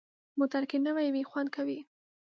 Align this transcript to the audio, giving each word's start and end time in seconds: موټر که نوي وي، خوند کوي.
موټر 0.39 0.63
که 0.69 0.77
نوي 0.87 1.07
وي، 1.13 1.23
خوند 1.29 1.49
کوي. 1.55 1.79